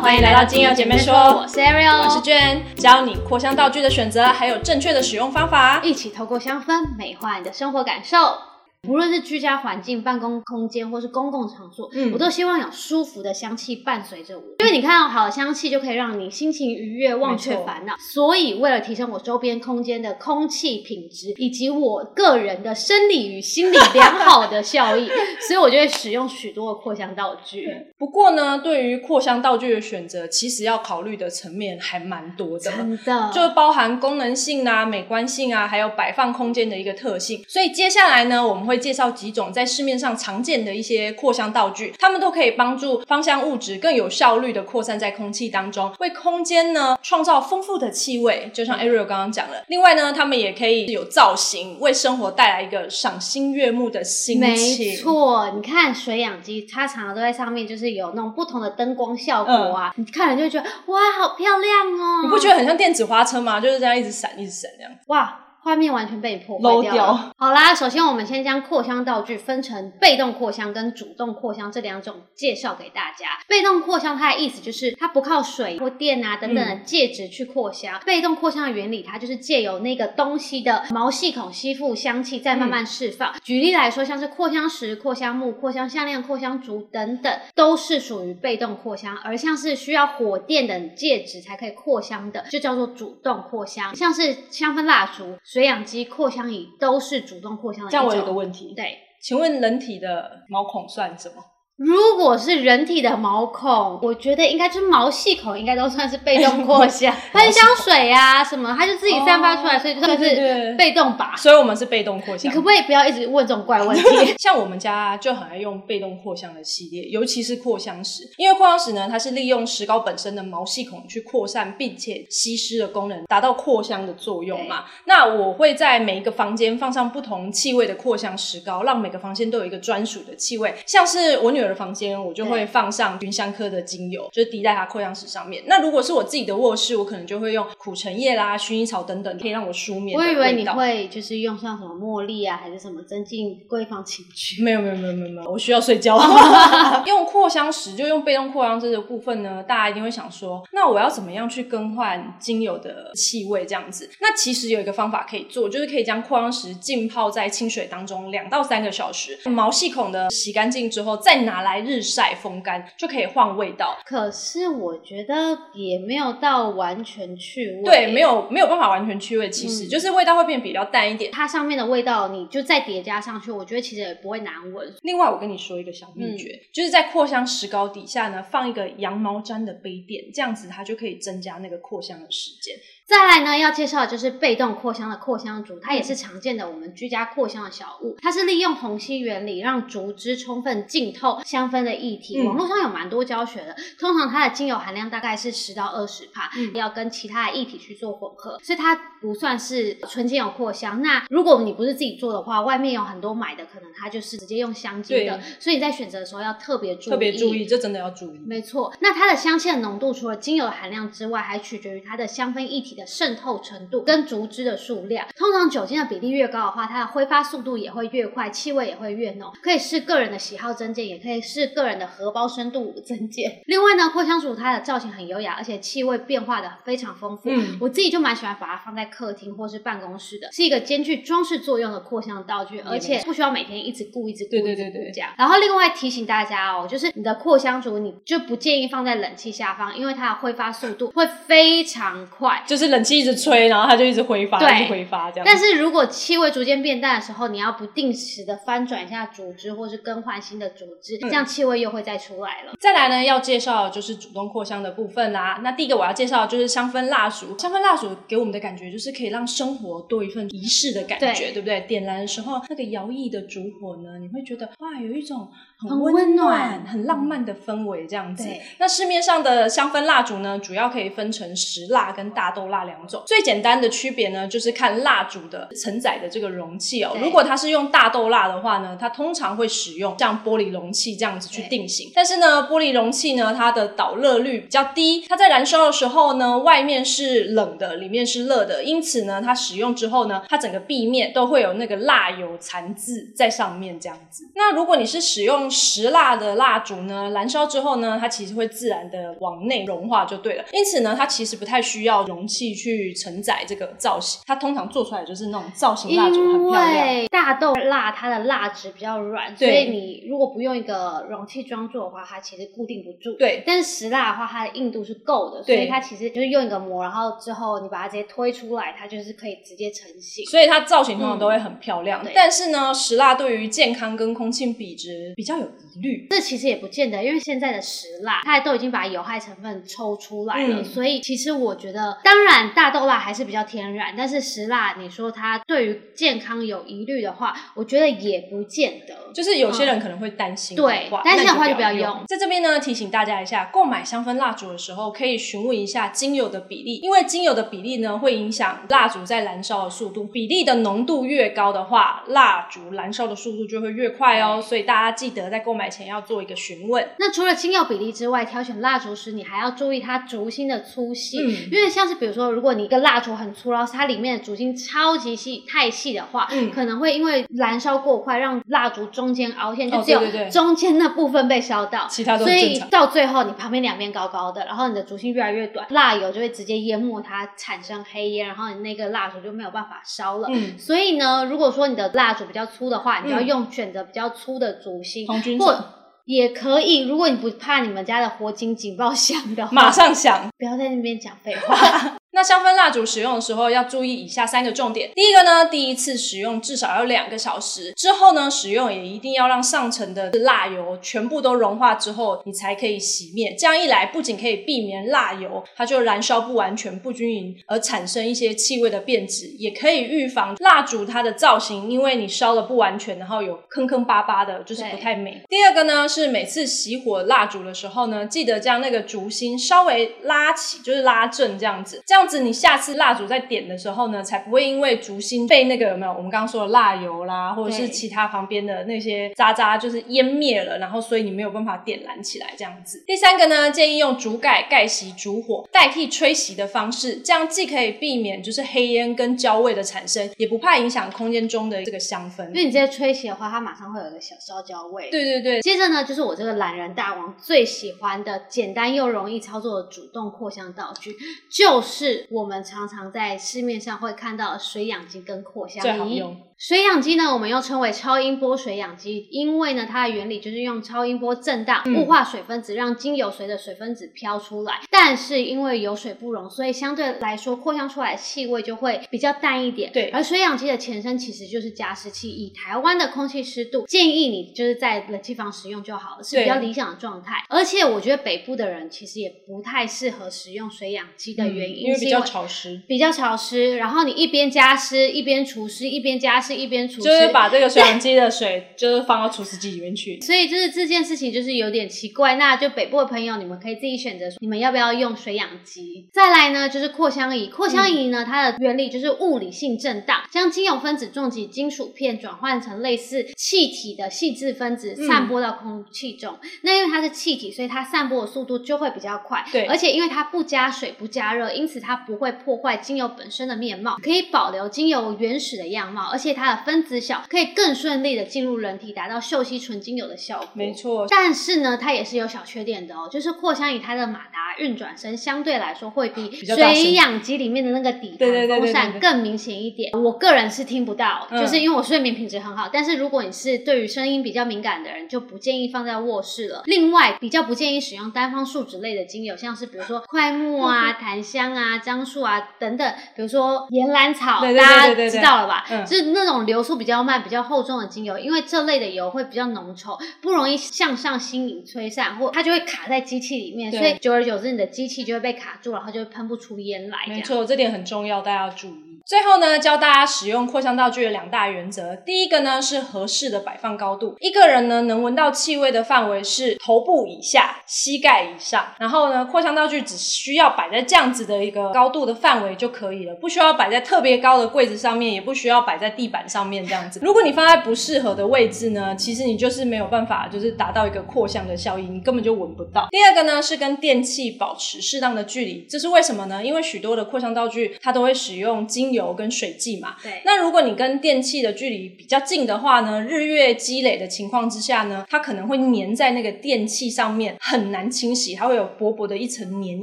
[0.00, 8.49] 好，欢迎来到精油姐妹说，我是 Ariel，我是娟，教你扩香道具的选择，还有正确的使用方法，一起透过香氛美化你的生活感受。
[8.88, 14.44] 无论是居家环境、办公空间，或是公共场所，嗯，我都希望有舒服的香气伴随着我。
[14.58, 17.94] 因为你看到好的香气，就可以让你心情愉悦，忘却烦恼。
[17.98, 25.06] 所以，为了提升我周边空间的空气品质，以及我个人的生理与心理良好的效益，
[25.46, 27.68] 所以我就会使用许多的扩香道具。
[27.98, 37.44] 不过呢，对于扩香道具的选择，其实要考虑的层面还蛮多的，真的，就包含功能性啊、美观性啊，还有摆放空间的一个特性。
[37.46, 48.50] 所以接下来呢，我们会介绍几种在市面上常见的一些扩香道具，它们都可以帮助芳香物质更有效率的扩散在空气当中，为空间呢创造丰富的气味。
[48.54, 54.90] 就像 Ariel 刚刚讲了，另外呢，它们也可以有造型，为生活带来一个赏心悦目的心情。
[54.90, 62.22] 没错，你看水养机，它常常都在上面，就是有那种不同的灯光效果啊，你看了就觉得哇，好漂亮哦！
[62.22, 63.60] 你不觉得很像电子花车吗？
[63.60, 64.92] 就是这样一直闪，一直闪这样。
[65.06, 65.46] 哇！
[65.62, 67.32] 画面完全被破坏掉。
[67.36, 73.26] 好啦，首先我们先将扩香道具分成被动扩香跟主动扩香这两种介绍给大家。
[73.46, 78.00] 被动扩香它的意思就是它不靠水或电啊等等的介质去扩香。
[78.06, 83.34] 被动扩香的原理，它就是借由那个东西的毛细孔吸附香气，再慢慢释放。
[83.42, 89.16] 举例来说，像是扩香石、扩香木、扩香项链、扩香烛等等，都是属于被动扩香。
[89.22, 93.94] 而像是需要火电等介质才可以扩香的，就叫做主动扩香。
[93.94, 95.36] 像是香氛蜡烛。
[95.50, 97.90] 水养机、扩香仪都是主动扩香的。
[97.90, 101.42] 这样我有个问题，对，请问人体的毛孔算什么？
[101.80, 111.32] 如果是人体的毛孔，我觉得应该就是毛细孔，应该都算是被动扩香， 喷香水啊什么，它就自己散发出来，所以就算是被动吧。
[111.38, 112.52] 所以我们是被动扩香。
[112.52, 114.02] 你可不可以不要一直问这种怪问题？
[114.36, 124.84] 像我们家就很爱用被动扩香的系列，尤其是扩香石，因为扩香石呢，它是利用石膏本身的毛细孔去扩散并且吸湿的功能，达到扩香的作用嘛。
[125.06, 130.74] 那我会在每一个房间放上不同气味的扩香石膏，让每个房间都有一个专属的气味。
[130.84, 131.69] 像是我女儿。
[131.74, 135.62] 房间我就会放上熏香科的精油，就是滴在它扩香石上面。
[135.66, 140.18] 那如果是我自己的卧室，我可能就会用苦橙叶啦、薰衣草等等，可以让我舒眠。
[140.18, 144.62] 我以为你会就是用上什么茉莉啊，还是什么增进闺房情趣？
[144.64, 146.18] 没有没有没有没有没有，我需要睡觉。
[147.06, 154.10] 用扩香石就用被动扩香这个部分呢，大家一定会想说，那我要怎么样去更换精油的气味这样子？
[154.20, 161.59] 那其实有一个方法可以做，就是可以将扩香石浸泡在清水当中两到三个小时，毛细孔的洗干净之后，再拿。
[161.62, 171.30] 来日晒风干就可以换味道，可是我觉得也没有到完全去味，对，没有没有办法完全去味，其实就是味道会变比较淡一点。
[171.32, 174.94] 它上面的味道你就再叠加上去，我觉得其实也不会难闻。
[175.02, 182.76] 另外，我跟你说一个小秘诀，就是在扩香石膏底下呢放一个羊毛毡的杯垫，这样子它就可以增加那个扩香的时间。
[183.06, 188.16] 再来呢，要介绍的就是被动扩香的扩香烛，它也是常见的我们居家扩香的小物。
[188.22, 192.40] 它是利用虹吸原理，让竹枝充分浸透香氛的液体。
[192.42, 201.02] 网络上有蛮多教学的，通常它的精油含量大概是十到二十帕，要跟其他的液体去做混合，所以它不算是纯精油扩香。
[201.02, 208.38] 那如果你不是自己做的话，外面有很多买的，可能它就是直接用香精的，所以你在选择的时候要特别注意，特别注意，这真的要注意。
[208.46, 213.00] 没错，那它的香气的浓度除了精油的含量之外，还取决于它的香氛液体的。
[213.06, 219.52] 渗透程度跟竹枝的数量，通常酒精的比例越高的话，它的挥发速度也会越快，气味也会越浓。
[219.62, 223.60] 可以视个人的喜好增减，也可以视个人的荷包深度增减。
[223.66, 227.50] 另外呢，扩香烛它的造型很优雅，而且气味变化的非常丰富。
[227.50, 235.30] 嗯，我自己就蛮喜欢把它放在客厅或是办公室的，是一个兼具装饰作用的扩香道具，而且不需要每天一直顾一直顾一直顾这样。
[235.36, 242.90] 然后另外提醒大家哦，就是你的扩香烛你就不建议放在冷气下方，因为它的挥发速度会非常快，就是。
[242.90, 245.44] 冷气一直吹，然后它就一直挥发，一直挥发这样。
[245.46, 252.74] 但是如果气味逐渐变淡的时候，你要不定时的翻转一下组织，或是更换新的组织，这样气味又会再出来了。
[252.78, 255.60] 再来呢，要介绍就是主动扩香的部分啦。
[255.62, 257.56] 那第一个我要介绍就是香氛蜡烛。
[257.58, 261.80] 香氛蜡烛给我们的感觉就是可以让生活多一份仪式的感觉，对不对？
[261.82, 268.48] 点燃的时候，那个摇曳的烛火呢，你会觉得哇，有一种很温暖、很浪漫的氛围这样子。
[268.78, 272.80] 那市面上的香氛蜡烛呢，主要可以分成石蜡跟大豆蜡。
[272.80, 277.14] 两种最简单的区别呢，就是看蜡烛的承载的这个容器哦。
[277.20, 282.10] 如果它是用大豆蜡的话呢，它通常会使用像玻璃容器器这样子去定型。
[282.14, 294.44] 但是呢，玻璃容器呢，它的导热率比较低，它在燃烧的时候呢，外面是冷的，里面是热的，因此呢，它使用之后呢，它整个壁面都会有那个蜡油残渍在上面这样子。
[294.54, 300.64] 那如果你是使用石蜡的蜡烛呢，燃烧之后呢，它其实会自然的往内融化就对了。
[300.72, 307.26] 因此呢，它其实不太需要容器去承载这个造型，它通常做出来就是那种造型蜡烛，很漂亮。
[307.30, 313.36] 大豆蜡它的蜡质比较软，所以你如果不用一个容器装做的话，它其实固定不住。
[313.36, 320.44] 对，但是石蜡的话，它的硬度是够的，所以它其实就是用一个膜，然后之后你把它直接推出来，它就是可以直接成型。
[320.46, 322.24] 所以它造型通常都会很漂亮。
[322.34, 326.26] 但是呢，石蜡对于健康跟空气比值比较有疑虑。
[326.30, 339.32] 这其实也不见得，因为现在的石蜡它都已经把有害成分抽出来了，所以其实我觉得，当然大豆蜡还是比较天然，但是石蜡你说它对于健康有疑虑的话，我觉得也不见得。
[339.32, 340.89] 就是有些人可能会担心，对，
[341.24, 342.24] 担心的话就不要用。
[342.26, 350.24] 在这边呢，提醒大家一下，购买香氛蜡烛的时候，可以询问一下精油的比例，因为精油的比例呢，会影响蜡烛在燃烧的速度。
[350.24, 354.60] 比例的浓度越高的话，蜡烛燃烧的速度就会越快哦。
[354.60, 357.08] 所以大家记得在购买前要做一个询问。
[357.18, 361.38] 那除了精油比例之外，挑选蜡烛时，你还要注意它烛芯的粗细，
[361.70, 370.20] 因为像是比如说，如果你一个蜡烛很粗，然后它里面的烛芯超级细、太细的话，嗯可能会因为燃烧过快，让蜡烛中间凹陷，就只有
[370.50, 380.48] 中间那部分被烧到，其他都所以到最后，你旁边两边高高的，然后你的烛芯越来越短，蜡油就会直接淹没它，产生黑烟，然后你那个蜡烛就没有办法烧了。
[380.50, 385.26] 嗯，所以呢，如果说你的蜡烛比较粗的话，你要用选择比较粗的烛芯，
[385.58, 385.84] 或
[386.26, 387.08] 也可以。
[387.08, 392.18] 如果你不怕你们家的火警警报响的话，马上响，不要在那边讲废话。
[392.40, 395.10] 那香氛蜡烛使用的时候要注意以下三个重点。
[395.14, 403.54] 第一个呢，第一次使用至少要两个小时，之后呢使用也一定要让上层的蜡油全部都融化之后，你才可以熄灭。
[403.58, 415.42] 这样一来，不仅可以避免蜡油它就燃烧不完全、不均匀而产生一些气味的变质，也可以预防蜡烛它的造型，因为你烧的不完全，然后有坑坑巴巴的，就是不太美。
[415.50, 422.29] 第二个呢，是每次熄火蜡烛的时候呢，记得将那个烛芯稍微拉起，就是拉正这样子，这样。
[422.38, 433.02] 你下次蜡烛在点的时候呢，才不会因为烛芯被那个有没有我们刚刚说的蜡油啦，或者是其他旁边的那些渣渣，就是湮灭了，然后所以你没有办法点燃起来这样子。
[433.04, 442.46] 第三个呢，建议用竹盖盖熄烛火，代替吹熄的方式，这样既可以避免就是黑烟跟焦味的产生，也不怕影响空间中的这个香氛。
[442.48, 445.10] 因为你直接吹熄的话，它马上会有一个小烧焦味。
[445.10, 445.60] 对对对。
[445.60, 451.14] 接着呢，就是我这个懒人大王最喜欢的简单又容易操作的主动扩香道具，
[451.50, 452.19] 就是。
[452.30, 456.22] 我们常常在市面上会看到水氧机跟扩香仪。
[456.60, 464.82] 水氧机呢，我们又称为超音波水氧机，因为呢，它的原理就是用超音波震荡雾化水分子，让精油随着水分子飘出来。
[464.90, 469.90] 但是因为油水不溶，所以相对来说扩香出来的气味就会比较淡一点。
[469.90, 472.28] 对，而水氧机的前身其实就是加湿器。
[472.28, 477.36] 以台湾的空气湿度，建议你就是在冷气房使用就好了，是比较理想的状态。
[477.48, 483.78] 而且我觉得北部的人其实也不太适合使用水氧机的原因，因为比较潮湿，比较潮湿。
[483.78, 486.49] 然后你一边加湿一边除湿，一边加湿。
[486.54, 492.36] 一边除就是把这个水 养机的水就是放到除湿机里面去，所以就是这件事情就是有点奇怪。
[492.36, 496.08] 那就北部的朋友，你们可以自己选择，你们要不要用水养机？
[496.12, 497.48] 再来呢，就是扩香仪。
[497.48, 506.38] 扩香仪呢，它的原理就是物理性震荡，将精油分子重击金属片转换成类似气体的细致分子，散播到空气中。
[506.62, 509.44] 那因为它是气体，所以它散播的速度就会比较快。
[509.50, 516.39] 对，而且因为它不加水不加热，因此它不会破坏精油本身的面貌，可以保留精油原始的样貌，而且它。
[516.40, 520.48] 它的分子小，可以更顺利的进入人体，达到嗅吸纯精油的效果。
[520.54, 529.92] 没错，但是呢，它也是有小缺点的哦，就是扩香仪它的马达运转声相对来说会比水氧机里面的那个底盘风扇更明显一点。
[529.92, 532.70] 我个人是听不到，就是因为我睡眠品质很好。
[532.72, 536.62] 但是如果你是对于声音比较敏感的人，就不建议放在卧室了。
[536.64, 545.66] 另外，比较不建议使用单方树脂类的精油，像是比如说快木啊、檀香啊、樟树啊等等，比如说岩兰草，大家知道了吧？
[545.84, 546.29] 就是那种。
[546.30, 556.98] 这种流速比较慢、比较厚重的精油，因为这类的油会比较浓稠，不容易向上吸引吹散，或它就会卡在机器里面，所以久而久之，你的机器就会被卡住，然后就会喷不出烟来。
[557.08, 558.89] 没错，这点很重要，大家要注意。
[559.10, 561.96] 最后呢，教大家使用扩香道具的两大原则。
[561.96, 568.64] 第一个呢是合适的摆放高度，一个人呢能闻到气味的范围是头部以下、膝盖以上。
[568.78, 577.00] 然后呢，扩香道具只需要摆在这样子的一个高度的范围就可以了，不需要摆在特别高的柜子上面，也不需要摆在地板上面这样子。
[577.02, 582.86] 如果你放在不适合的位置呢，其实你就是没有办法，就是达到一个扩香的效应，你根本就闻不到。
[582.92, 586.44] 第二个呢是跟电器保持适当的距离，这是为什么呢？
[586.44, 589.96] 因为许多的扩香道具它都会使用精油跟水剂嘛。
[590.02, 590.22] 对。
[590.24, 599.82] 那如果你跟电器的距离比较近的话呢，日月积累的情况之下呢，它可能会粘在那个电器上面，很难清洗，它会有薄薄的一层粘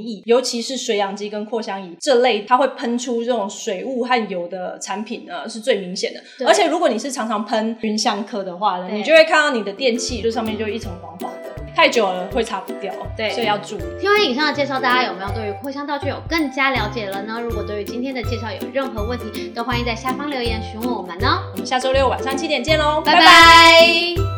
[0.00, 0.22] 液。
[0.24, 6.22] 尤其是水氧机跟扩香仪这类，它会喷出这种水雾和油的产品呢，是最明显的。
[6.46, 11.37] 而且如果你是常常喷熏香科的话呢，你就会看到你的电器就上面就一层黄黄的。
[11.78, 13.82] 太久了会擦不掉，对，所以要注意。
[14.00, 17.40] 听完以上的介绍，大家有没有对于扩香道具有更加了解了呢？
[17.40, 21.38] 如果对于今天的介绍有任何问题，都欢迎在下方留言询问我们呢。
[21.52, 24.37] 我们下周六晚上七点见喽，拜拜。